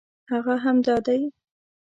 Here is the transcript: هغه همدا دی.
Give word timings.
هغه 0.31 0.55
همدا 0.65 0.97
دی. 1.05 1.21